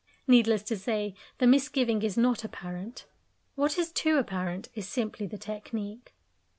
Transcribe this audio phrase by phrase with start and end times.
[0.25, 3.05] Needless to say, the misgiving is not apparent;
[3.53, 6.15] what is too apparent is simply the technique.